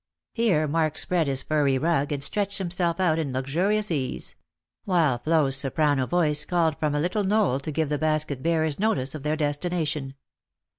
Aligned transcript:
Here 0.33 0.67
Mark 0.67 0.97
spread 0.97 1.27
his 1.27 1.43
furry 1.43 1.77
rug, 1.77 2.11
and 2.11 2.23
stretched 2.23 2.57
himself 2.57 2.99
out 2.99 3.19
in 3.19 3.31
luxurious 3.33 3.91
ease; 3.91 4.35
while 4.83 5.19
Flo's 5.19 5.55
soprano 5.57 6.07
voice 6.07 6.43
called 6.43 6.75
from 6.79 6.95
a 6.95 6.99
little 6.99 7.23
knoll 7.23 7.59
to 7.59 7.71
give 7.71 7.89
the 7.89 7.99
basket 7.99 8.41
bearers 8.41 8.79
notice 8.79 9.13
of 9.13 9.21
their 9.21 9.35
destination. 9.37 10.15